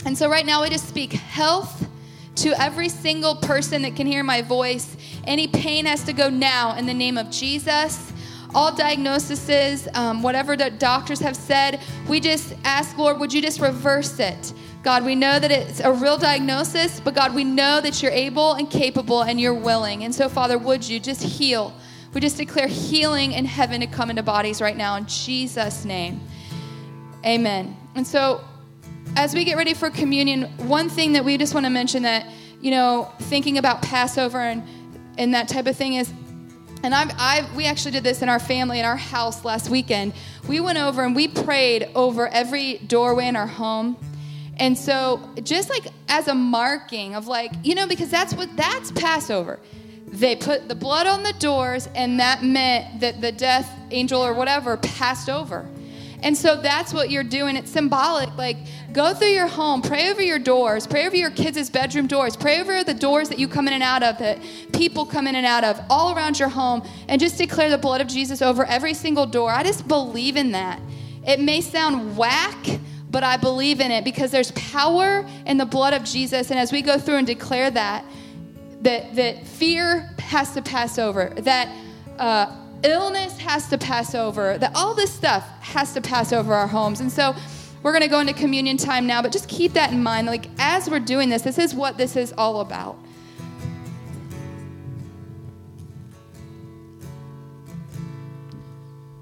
[0.05, 1.87] And so, right now, we just speak health
[2.35, 4.95] to every single person that can hear my voice.
[5.25, 8.13] Any pain has to go now in the name of Jesus
[8.55, 13.59] all diagnoses, um, whatever the doctors have said, we just ask, Lord, would you just
[13.59, 14.53] reverse it?
[14.83, 18.53] God, we know that it's a real diagnosis, but God, we know that you're able
[18.53, 20.03] and capable and you're willing.
[20.03, 21.73] And so, Father, would you just heal?
[22.13, 26.21] We just declare healing in heaven to come into bodies right now in Jesus' name.
[27.25, 27.75] Amen.
[27.95, 28.43] And so,
[29.15, 32.27] as we get ready for communion, one thing that we just want to mention that,
[32.61, 34.63] you know, thinking about Passover and,
[35.17, 36.11] and that type of thing is
[36.83, 40.11] and I've, I've, we actually did this in our family, in our house last weekend.
[40.49, 43.95] We went over and we prayed over every doorway in our home.
[44.57, 48.91] And so, just like as a marking of like, you know, because that's what, that's
[48.91, 49.59] Passover.
[50.13, 54.35] They put the blood on the doors, and that meant that the death angel or
[54.35, 55.67] whatever passed over.
[56.21, 57.57] And so that's what you're doing.
[57.57, 58.37] It's symbolic.
[58.37, 58.57] Like,
[58.93, 62.61] go through your home, pray over your doors, pray over your kids' bedroom doors, pray
[62.61, 64.37] over the doors that you come in and out of, that
[64.71, 67.99] people come in and out of, all around your home, and just declare the blood
[67.99, 69.51] of Jesus over every single door.
[69.51, 70.79] I just believe in that.
[71.25, 72.67] It may sound whack,
[73.09, 76.51] but I believe in it because there's power in the blood of Jesus.
[76.51, 78.05] And as we go through and declare that,
[78.83, 81.73] that, that fear has to pass over, that
[82.19, 82.53] uh,
[82.83, 86.99] illness has to pass over, that all this stuff has to pass over our homes.
[86.99, 87.33] And so
[87.81, 90.27] we're going to go into communion time now, but just keep that in mind.
[90.27, 92.97] Like, as we're doing this, this is what this is all about.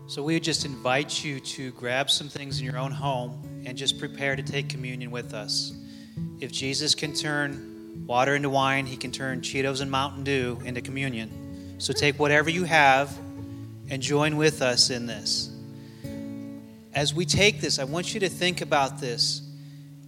[0.07, 3.78] So we would just invite you to grab some things in your own home and
[3.78, 5.74] just prepare to take communion with us.
[6.39, 7.70] If Jesus can turn
[8.05, 11.75] water into wine, he can turn Cheetos and Mountain Dew into communion.
[11.77, 13.17] So take whatever you have
[13.89, 15.49] and join with us in this.
[16.93, 19.41] As we take this, I want you to think about this.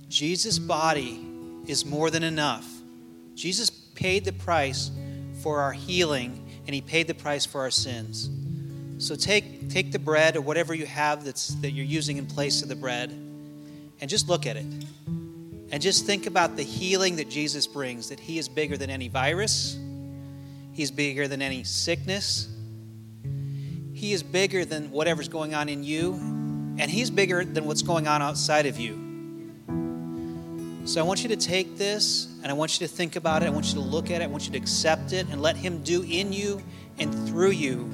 [0.09, 1.25] Jesus' body
[1.65, 2.67] is more than enough.
[3.36, 4.91] Jesus paid the price
[5.41, 8.29] for our healing, and he paid the price for our sins.
[8.97, 12.61] So take take the bread or whatever you have that's that you're using in place
[12.61, 14.65] of the bread and just look at it.
[15.74, 19.07] And just think about the healing that Jesus brings, that he is bigger than any
[19.07, 19.76] virus.
[20.71, 22.47] He's bigger than any sickness.
[23.91, 28.07] He is bigger than whatever's going on in you, and he's bigger than what's going
[28.07, 28.99] on outside of you.
[30.86, 33.47] So I want you to take this and I want you to think about it.
[33.47, 34.26] I want you to look at it.
[34.26, 36.61] I want you to accept it and let Him do in you
[36.99, 37.86] and through you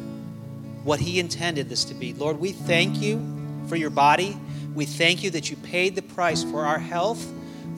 [0.83, 2.11] what He intended this to be.
[2.11, 3.25] Lord, we thank you
[3.67, 4.37] for your body.
[4.75, 7.25] We thank you that you paid the price for our health,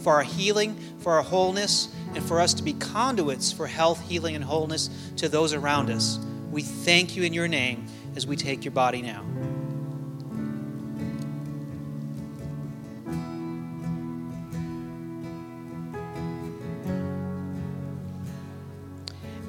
[0.02, 4.36] for our healing, for our wholeness, and for us to be conduits for health, healing,
[4.36, 6.20] and wholeness to those around us.
[6.52, 7.86] We thank you in your name
[8.16, 9.24] as we take your body now.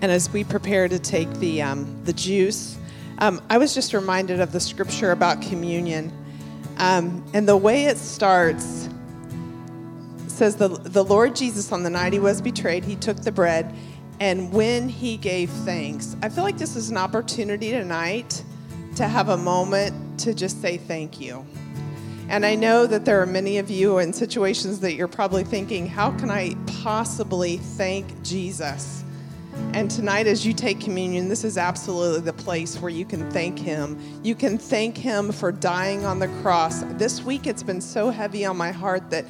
[0.00, 2.76] And as we prepare to take the, um, the juice,
[3.18, 6.12] um, I was just reminded of the scripture about communion.
[6.78, 8.88] Um, and the way it starts
[10.32, 13.74] says the, the Lord Jesus, on the night he was betrayed, he took the bread,
[14.20, 18.42] and when he gave thanks, I feel like this is an opportunity tonight
[18.96, 21.44] to have a moment to just say thank you.
[22.28, 25.86] And I know that there are many of you in situations that you're probably thinking,
[25.86, 29.04] how can I possibly thank Jesus?
[29.74, 33.58] And tonight, as you take communion, this is absolutely the place where you can thank
[33.58, 33.98] Him.
[34.22, 36.82] You can thank Him for dying on the cross.
[36.92, 39.26] This week, it's been so heavy on my heart that,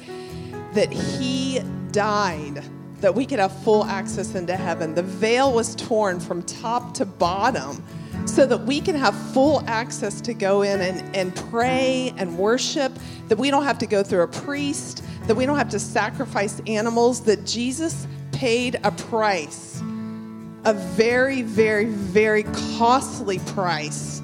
[0.73, 1.61] that He
[1.91, 2.63] died
[3.01, 4.95] that we could have full access into heaven.
[4.95, 7.83] The veil was torn from top to bottom
[8.25, 12.93] so that we can have full access to go in and, and pray and worship,
[13.27, 16.61] that we don't have to go through a priest, that we don't have to sacrifice
[16.65, 19.81] animals, that Jesus paid a price
[20.65, 22.43] a very, very, very
[22.77, 24.21] costly price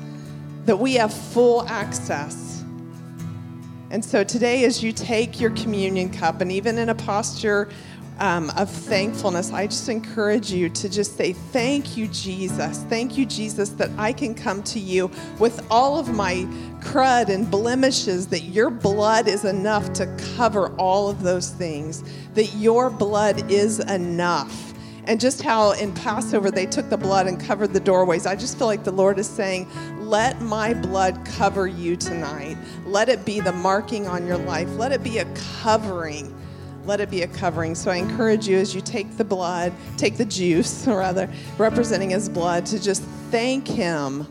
[0.66, 2.49] that we have full access.
[3.92, 7.70] And so today, as you take your communion cup, and even in a posture
[8.20, 12.84] um, of thankfulness, I just encourage you to just say, Thank you, Jesus.
[12.84, 15.10] Thank you, Jesus, that I can come to you
[15.40, 16.46] with all of my
[16.82, 22.04] crud and blemishes, that your blood is enough to cover all of those things,
[22.36, 24.70] that your blood is enough
[25.06, 28.28] and just how in Passover they took the blood and covered the doorways.
[28.28, 29.68] I just feel like the Lord is saying,
[30.10, 32.58] Let my blood cover you tonight.
[32.84, 34.68] Let it be the marking on your life.
[34.76, 35.26] Let it be a
[35.62, 36.36] covering.
[36.84, 37.76] Let it be a covering.
[37.76, 41.30] So I encourage you as you take the blood, take the juice, rather,
[41.60, 44.26] representing his blood, to just thank him.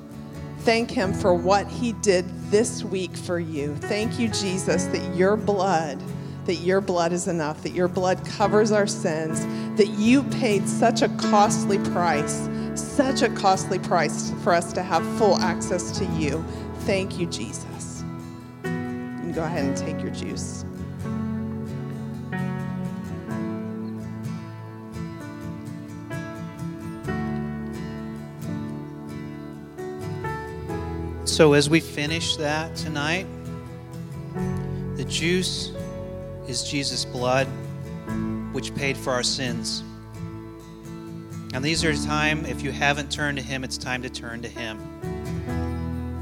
[0.63, 3.77] Thank him for what he did this week for you.
[3.77, 6.03] Thank you, Jesus, that your blood
[6.47, 9.45] that your blood is enough, that your blood covers our sins,
[9.77, 12.49] that you paid such a costly price,
[12.81, 16.45] such a costly price for us to have full access to you.
[16.81, 18.05] Thank you, Jesus.
[18.65, 20.65] You can go ahead and take your juice.
[31.25, 33.27] So, as we finish that tonight,
[34.97, 35.73] the juice
[36.49, 37.47] is Jesus' blood,
[38.53, 39.85] which paid for our sins.
[41.55, 44.49] And these are time, if you haven't turned to Him, it's time to turn to
[44.49, 44.79] Him.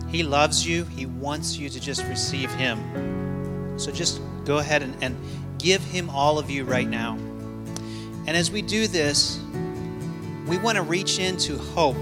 [0.08, 3.78] He loves you, He wants you to just receive Him.
[3.78, 5.16] So just go ahead and, and
[5.58, 7.14] give Him all of you right now.
[8.26, 9.40] And as we do this,
[10.46, 11.96] we want to reach into hope.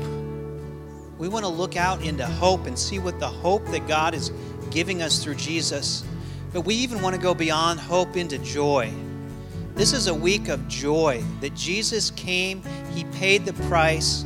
[1.18, 4.30] We want to look out into hope and see what the hope that God is
[4.70, 6.04] giving us through Jesus
[6.54, 8.88] but we even want to go beyond hope into joy.
[9.74, 12.62] This is a week of joy that Jesus came,
[12.94, 14.24] He paid the price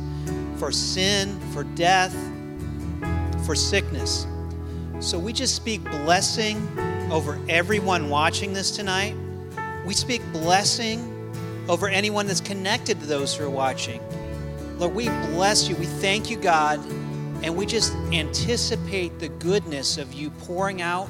[0.57, 2.15] for sin, for death,
[3.45, 4.27] for sickness.
[4.99, 6.67] So we just speak blessing
[7.11, 9.15] over everyone watching this tonight.
[9.85, 11.15] We speak blessing
[11.67, 14.01] over anyone that's connected to those who are watching.
[14.77, 15.75] Lord, we bless you.
[15.75, 16.79] We thank you, God,
[17.43, 21.09] and we just anticipate the goodness of you pouring out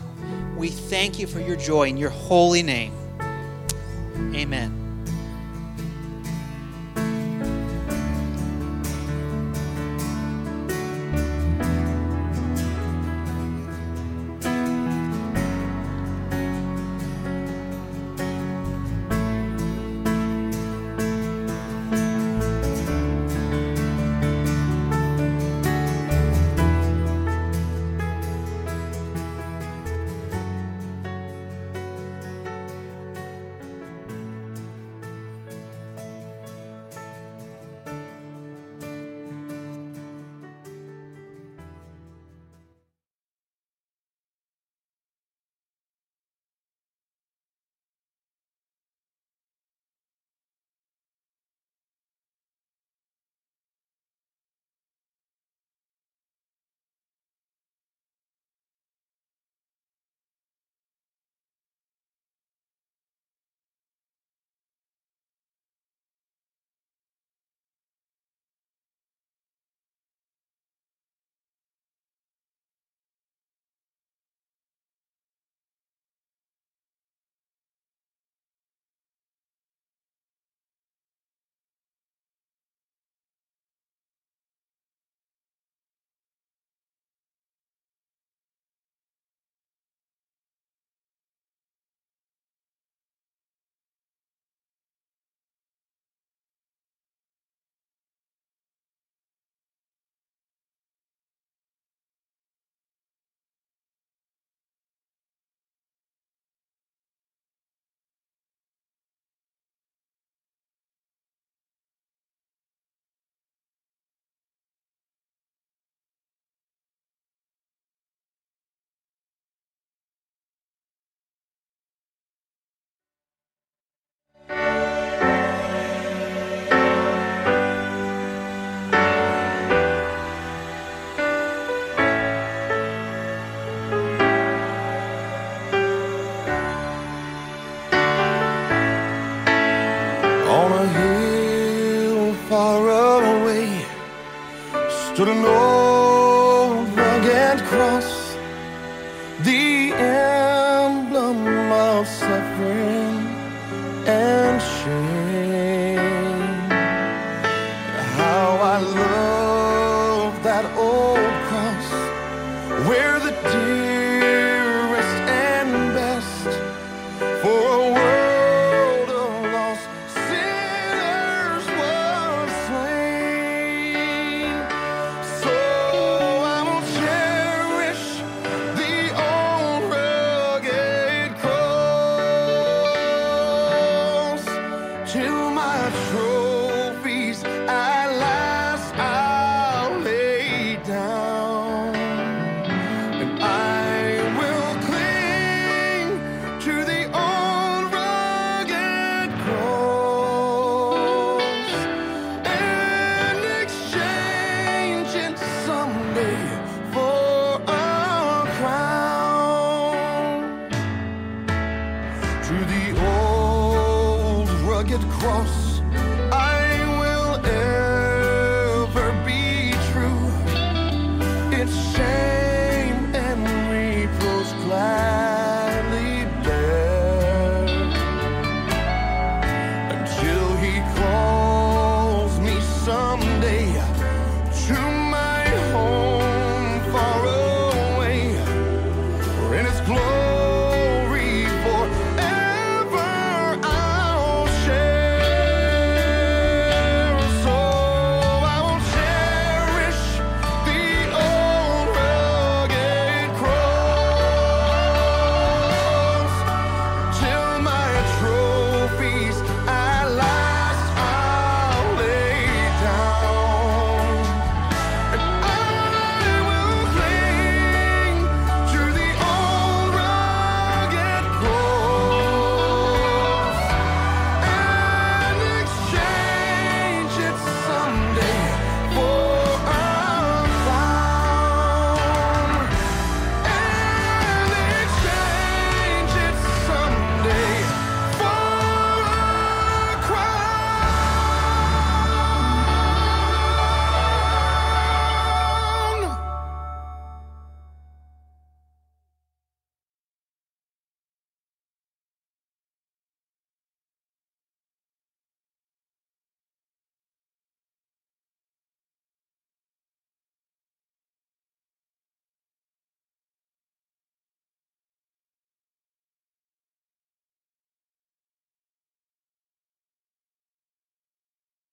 [0.59, 2.93] we thank you for your joy in your holy name.
[4.35, 4.88] Amen.